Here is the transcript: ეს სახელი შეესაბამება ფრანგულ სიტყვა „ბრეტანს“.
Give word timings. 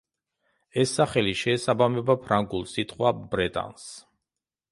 ეს 0.83 0.93
სახელი 0.99 1.33
შეესაბამება 1.41 2.15
ფრანგულ 2.25 2.65
სიტყვა 2.73 3.13
„ბრეტანს“. 3.35 3.87